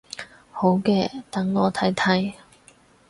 [0.51, 2.33] 好嘅，等我睇睇